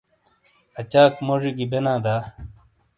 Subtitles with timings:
[0.79, 2.15] اچاک موڇی گی بینا دا؟